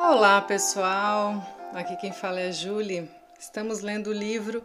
[0.00, 1.42] Olá pessoal,
[1.72, 3.10] aqui quem fala é a Julie.
[3.38, 4.62] Estamos lendo o livro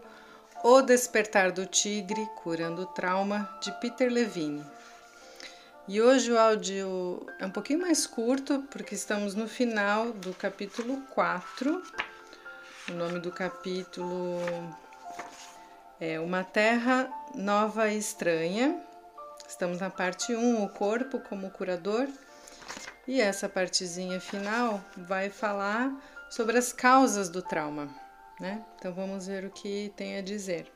[0.63, 4.65] O Despertar do Tigre Curando o Trauma de Peter Levine.
[5.87, 11.01] E hoje o áudio é um pouquinho mais curto porque estamos no final do capítulo
[11.11, 11.81] 4.
[12.89, 14.39] O nome do capítulo
[15.99, 18.81] é Uma Terra Nova e Estranha.
[19.47, 22.07] Estamos na parte 1, o corpo como curador.
[23.07, 25.91] E essa partezinha final vai falar
[26.29, 27.93] sobre as causas do trauma,
[28.39, 28.63] né?
[28.77, 30.71] Então vamos ver o que tem a dizer.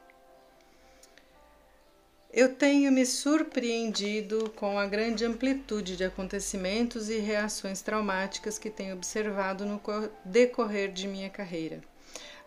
[2.31, 8.95] Eu tenho me surpreendido com a grande amplitude de acontecimentos e reações traumáticas que tenho
[8.95, 9.81] observado no
[10.25, 11.81] decorrer de minha carreira.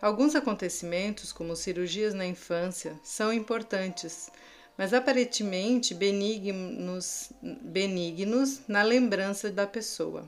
[0.01, 4.31] Alguns acontecimentos, como cirurgias na infância, são importantes,
[4.75, 10.25] mas aparentemente benignos, benignos na lembrança da pessoa.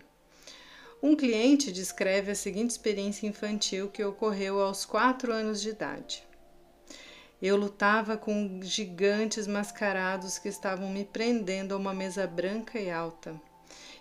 [1.02, 6.24] Um cliente descreve a seguinte experiência infantil que ocorreu aos quatro anos de idade.
[7.42, 13.34] Eu lutava com gigantes mascarados que estavam me prendendo a uma mesa branca e alta.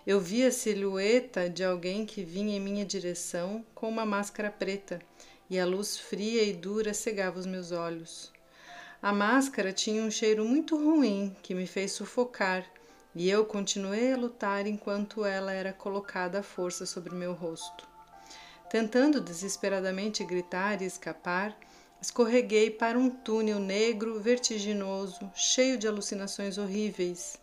[0.05, 5.01] Eu vi a silhueta de alguém que vinha em minha direção com uma máscara preta,
[5.49, 8.31] e a luz fria e dura cegava os meus olhos.
[9.01, 12.65] A máscara tinha um cheiro muito ruim que me fez sufocar,
[13.15, 17.87] e eu continuei a lutar enquanto ela era colocada à força sobre meu rosto.
[18.69, 21.55] Tentando desesperadamente gritar e escapar,
[22.01, 27.37] escorreguei para um túnel negro, vertiginoso, cheio de alucinações horríveis.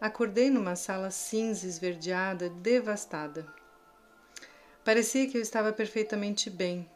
[0.00, 3.46] Acordei numa sala cinza esverdeada, devastada.
[4.84, 6.88] Parecia que eu estava perfeitamente bem,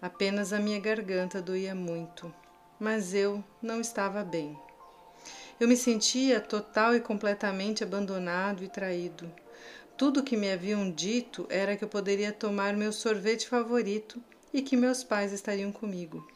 [0.00, 2.32] apenas a minha garganta doía muito
[2.78, 4.58] mas eu não estava bem.
[5.58, 9.30] Eu me sentia total e completamente abandonado e traído.
[9.96, 14.22] Tudo o que me haviam dito era que eu poderia tomar meu sorvete favorito
[14.52, 16.26] e que meus pais estariam comigo.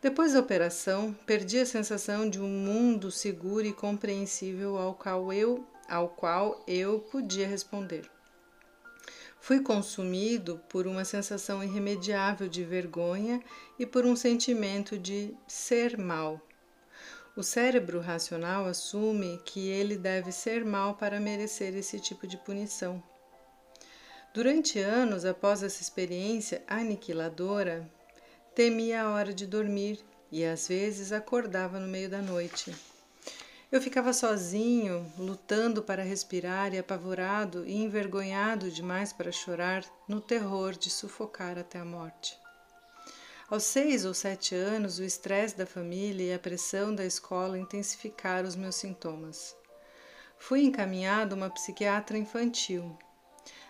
[0.00, 5.62] Depois da operação, perdi a sensação de um mundo seguro e compreensível ao qual eu,
[5.86, 8.10] ao qual eu podia responder.
[9.40, 13.42] Fui consumido por uma sensação irremediável de vergonha
[13.78, 16.40] e por um sentimento de ser mal.
[17.34, 23.02] O cérebro racional assume que ele deve ser mal para merecer esse tipo de punição.
[24.34, 27.90] Durante anos após essa experiência aniquiladora,
[28.54, 32.74] temia a hora de dormir e às vezes acordava no meio da noite.
[33.72, 40.72] Eu ficava sozinho, lutando para respirar e apavorado e envergonhado demais para chorar, no terror
[40.72, 42.36] de sufocar até a morte.
[43.48, 48.48] Aos seis ou sete anos, o estresse da família e a pressão da escola intensificaram
[48.48, 49.56] os meus sintomas.
[50.36, 52.98] Fui encaminhado a uma psiquiatra infantil.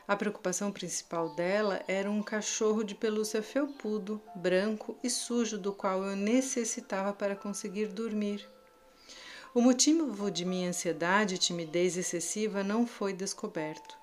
[0.08, 6.02] A preocupação principal dela era um cachorro de pelúcia felpudo, branco e sujo do qual
[6.04, 8.48] eu necessitava para conseguir dormir.
[9.52, 13.98] O motivo de minha ansiedade e timidez excessiva não foi descoberto.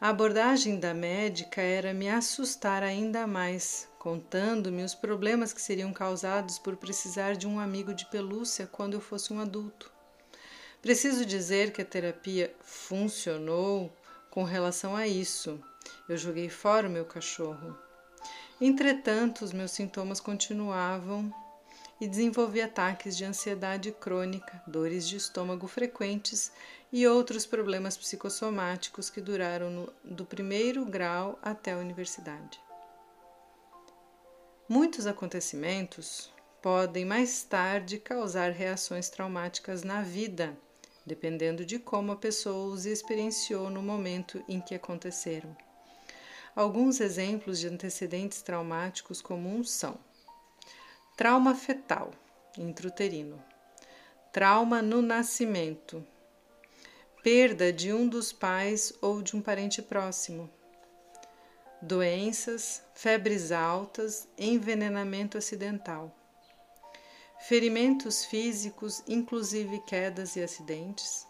[0.00, 6.58] A abordagem da médica era me assustar ainda mais, contando-me os problemas que seriam causados
[6.58, 9.92] por precisar de um amigo de pelúcia quando eu fosse um adulto.
[10.80, 13.92] Preciso dizer que a terapia funcionou
[14.30, 15.60] com relação a isso.
[16.08, 17.76] Eu joguei fora o meu cachorro.
[18.58, 21.30] Entretanto, os meus sintomas continuavam
[22.00, 26.52] e desenvolvi ataques de ansiedade crônica, dores de estômago frequentes
[26.92, 32.60] e outros problemas psicossomáticos que duraram no, do primeiro grau até a universidade.
[34.68, 36.32] Muitos acontecimentos
[36.62, 40.56] podem mais tarde causar reações traumáticas na vida,
[41.06, 45.56] dependendo de como a pessoa os experienciou no momento em que aconteceram.
[46.54, 49.98] Alguns exemplos de antecedentes traumáticos comuns são
[51.18, 52.12] Trauma fetal,
[52.56, 53.42] intrauterino.
[54.32, 56.06] Trauma no nascimento.
[57.24, 60.48] Perda de um dos pais ou de um parente próximo.
[61.82, 66.14] Doenças, febres altas, envenenamento acidental.
[67.48, 71.26] Ferimentos físicos, inclusive quedas e acidentes.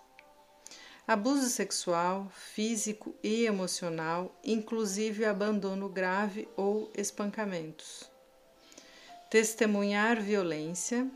[1.06, 8.17] Abuso sexual, físico e emocional, inclusive abandono grave ou espancamentos
[9.30, 11.06] testemunhar violência,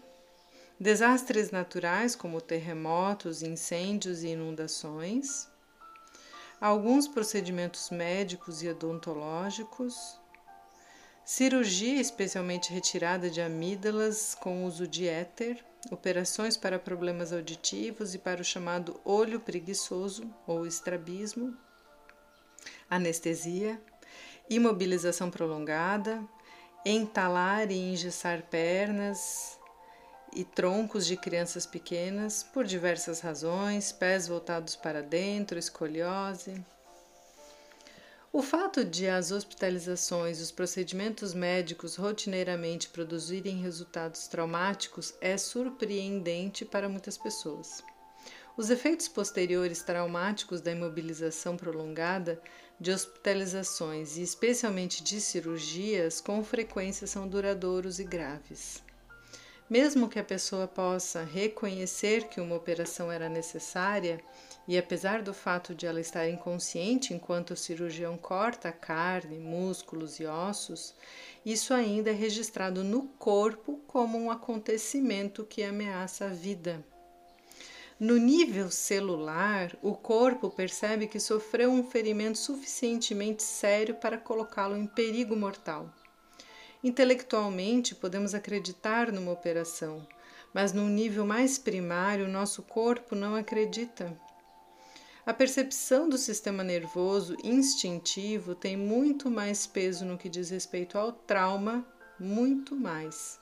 [0.78, 5.48] desastres naturais como terremotos, incêndios e inundações,
[6.60, 10.20] alguns procedimentos médicos e odontológicos,
[11.24, 18.42] cirurgia especialmente retirada de amígdalas com uso de éter, operações para problemas auditivos e para
[18.42, 21.56] o chamado olho preguiçoso ou estrabismo,
[22.90, 23.80] anestesia,
[24.50, 26.22] imobilização prolongada,
[26.84, 29.58] entalar e engessar pernas
[30.34, 36.60] e troncos de crianças pequenas por diversas razões, pés voltados para dentro, escoliose.
[38.32, 46.64] O fato de as hospitalizações e os procedimentos médicos rotineiramente produzirem resultados traumáticos é surpreendente
[46.64, 47.84] para muitas pessoas.
[48.54, 52.38] Os efeitos posteriores traumáticos da imobilização prolongada,
[52.78, 58.82] de hospitalizações e especialmente de cirurgias, com frequência são duradouros e graves.
[59.70, 64.20] Mesmo que a pessoa possa reconhecer que uma operação era necessária,
[64.68, 70.26] e apesar do fato de ela estar inconsciente enquanto o cirurgião corta carne, músculos e
[70.26, 70.94] ossos,
[71.42, 76.84] isso ainda é registrado no corpo como um acontecimento que ameaça a vida.
[78.02, 84.88] No nível celular, o corpo percebe que sofreu um ferimento suficientemente sério para colocá-lo em
[84.88, 85.88] perigo mortal.
[86.82, 90.04] Intelectualmente, podemos acreditar numa operação,
[90.52, 94.18] mas num nível mais primário, nosso corpo não acredita.
[95.24, 101.12] A percepção do sistema nervoso instintivo tem muito mais peso no que diz respeito ao
[101.12, 101.86] trauma,
[102.18, 103.40] muito mais.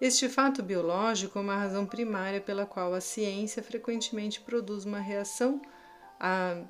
[0.00, 5.60] Este fato biológico é uma razão primária pela qual a ciência frequentemente produz uma reação
[6.20, 6.62] a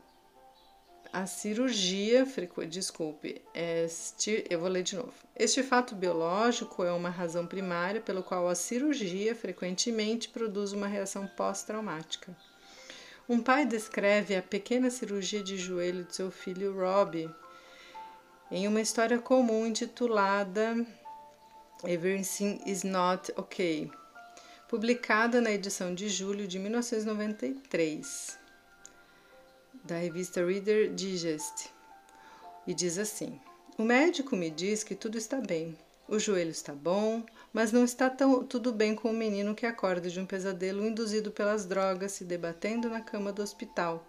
[1.12, 2.26] a cirurgia,
[2.69, 5.14] desculpe, este, eu vou ler de novo.
[5.34, 11.26] Este fato biológico é uma razão primária pelo qual a cirurgia frequentemente produz uma reação
[11.26, 12.37] pós-traumática.
[13.26, 17.31] Um pai descreve a pequena cirurgia de joelho de seu filho Robbie
[18.50, 20.87] em uma história comum intitulada
[21.84, 23.90] Everything is Not Okay,
[24.67, 28.38] publicada na edição de julho de 1993
[29.84, 31.70] da revista Reader Digest,
[32.67, 33.38] e diz assim:
[33.76, 35.76] O médico me diz que tudo está bem.
[36.08, 40.08] O joelho está bom, mas não está tão, tudo bem com o menino que acorda
[40.08, 44.02] de um pesadelo induzido pelas drogas se debatendo na cama do hospital.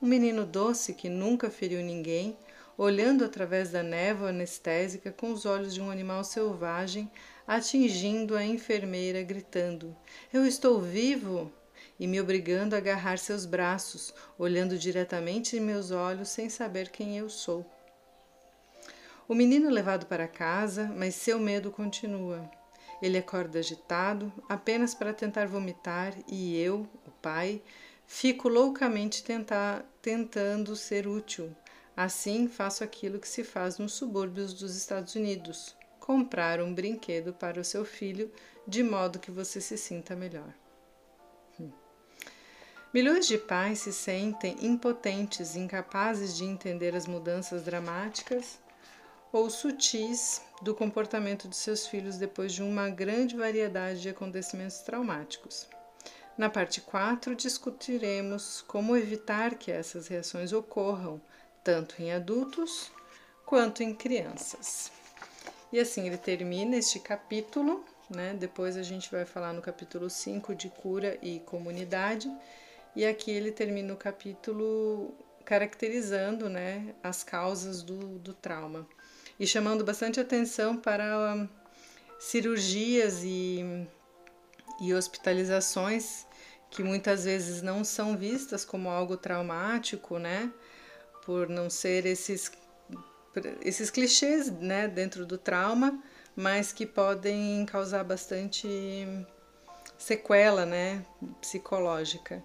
[0.00, 2.34] Um menino doce que nunca feriu ninguém,
[2.76, 7.10] olhando através da névoa anestésica com os olhos de um animal selvagem,
[7.46, 9.96] atingindo a enfermeira, gritando:
[10.32, 11.52] Eu estou vivo!
[11.98, 17.16] e me obrigando a agarrar seus braços, olhando diretamente em meus olhos sem saber quem
[17.16, 17.64] eu sou.
[19.28, 22.50] O menino é levado para casa, mas seu medo continua.
[23.00, 27.62] Ele acorda agitado, apenas para tentar vomitar, e eu, o pai,
[28.06, 31.54] fico loucamente tentar, tentando ser útil.
[31.96, 37.60] Assim, faço aquilo que se faz nos subúrbios dos Estados Unidos: comprar um brinquedo para
[37.60, 38.32] o seu filho,
[38.66, 40.52] de modo que você se sinta melhor.
[42.94, 48.60] Milhões de pais se sentem impotentes, incapazes de entender as mudanças dramáticas
[49.32, 55.66] ou sutis do comportamento de seus filhos depois de uma grande variedade de acontecimentos traumáticos.
[56.38, 61.20] Na parte 4, discutiremos como evitar que essas reações ocorram,
[61.64, 62.92] tanto em adultos
[63.46, 64.92] quanto em crianças.
[65.72, 68.34] E assim ele termina este capítulo, né?
[68.38, 72.30] Depois a gente vai falar no capítulo 5 de cura e comunidade
[72.94, 75.12] e aqui ele termina o capítulo
[75.44, 78.86] caracterizando né, as causas do, do trauma
[79.38, 81.48] e chamando bastante atenção para
[82.18, 83.86] cirurgias e,
[84.80, 86.24] e hospitalizações
[86.70, 90.52] que muitas vezes não são vistas como algo traumático, né?
[91.24, 92.50] Por não ser esses,
[93.62, 96.02] esses clichês né, dentro do trauma,
[96.36, 98.68] mas que podem causar bastante
[99.96, 101.04] sequela né,
[101.40, 102.42] psicológica.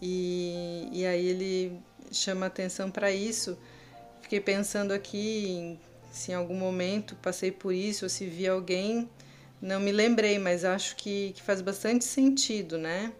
[0.00, 3.58] E, e aí ele chama atenção para isso.
[4.22, 5.78] Fiquei pensando aqui
[6.14, 9.10] se em algum momento passei por isso ou se vi alguém,
[9.60, 13.12] não me lembrei, mas acho que, que faz bastante sentido, né?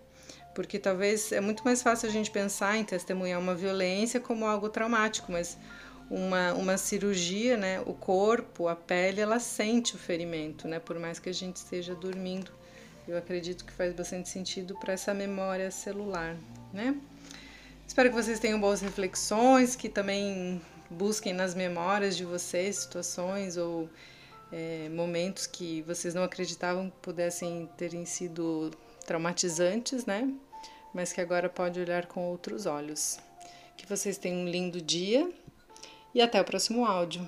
[0.55, 4.69] Porque talvez é muito mais fácil a gente pensar em testemunhar uma violência como algo
[4.69, 5.59] traumático, mas
[6.11, 7.81] uma, uma cirurgia, né?
[7.87, 10.79] O corpo, a pele, ela sente o ferimento, né?
[10.79, 12.51] Por mais que a gente esteja dormindo.
[13.07, 16.37] Eu acredito que faz bastante sentido para essa memória celular,
[16.73, 16.97] né?
[17.87, 23.91] Espero que vocês tenham boas reflexões, que também busquem nas memórias de vocês situações ou
[24.51, 28.71] é, momentos que vocês não acreditavam que pudessem terem sido
[29.05, 30.33] traumatizantes, né?
[30.93, 33.19] Mas que agora pode olhar com outros olhos.
[33.77, 35.31] Que vocês tenham um lindo dia
[36.15, 37.27] e até o próximo áudio.